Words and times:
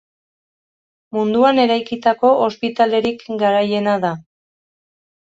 Munduan 1.17 1.61
eraikitako 1.63 2.31
ospitalerik 2.45 3.21
garaiena 3.45 3.95
da. 4.07 4.13